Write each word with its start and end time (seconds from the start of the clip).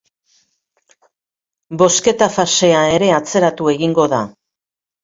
Bozketa-fasea 1.83 2.83
ere 2.99 3.13
atzeratu 3.21 3.73
egingo 3.79 4.13
da. 4.17 4.27